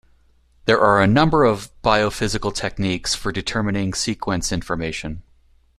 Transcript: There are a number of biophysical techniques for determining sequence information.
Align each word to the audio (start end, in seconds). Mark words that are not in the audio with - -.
There 0.65 0.81
are 0.81 0.99
a 0.99 1.05
number 1.05 1.43
of 1.43 1.69
biophysical 1.83 2.55
techniques 2.55 3.13
for 3.13 3.31
determining 3.31 3.93
sequence 3.93 4.51
information. 4.51 5.21